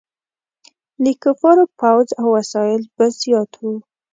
[1.03, 3.75] د کفارو فوځ او وسایل به زیات وو.